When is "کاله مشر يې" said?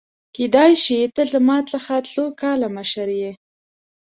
2.41-3.31